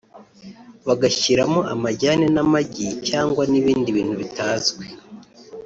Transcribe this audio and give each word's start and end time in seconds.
bagashyiramo 0.87 1.59
amajyane 1.73 2.25
n’amagi 2.35 2.87
cyangwa 3.07 3.43
n’ibindi 3.51 3.87
bintu 3.97 4.15
bitazwi 4.21 4.85